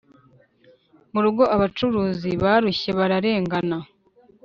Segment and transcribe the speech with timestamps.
[1.13, 3.77] murugo abacuruzi barushye bararengana,